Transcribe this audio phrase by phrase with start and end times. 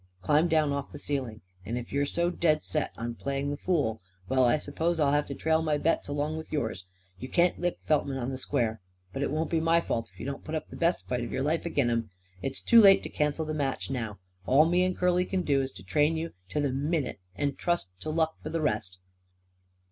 [0.23, 1.41] Climb down off the ceiling.
[1.63, 5.27] And if you're so dead set on playing the fool well, I s'pose I'll have
[5.27, 6.85] to trail my bets along with yours.
[7.19, 8.81] You can't lick Feltman on the square.
[9.13, 11.31] But it won't be my fault if you don't put up the best fight of
[11.31, 12.09] your life ag'in him.
[12.41, 14.17] It's too late to cancel the match now.
[14.47, 17.91] All me and Curly c'n do is to train you to the minute and trust
[17.99, 18.97] to luck for the rest."